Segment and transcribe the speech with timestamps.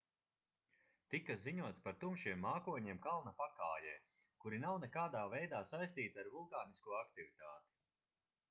[1.13, 3.93] tika ziņots par tumšiem mākoņiem kalna pakājē
[4.45, 7.81] kuri nav nekādā veidā saistīti ar vulkānisko aktivitāti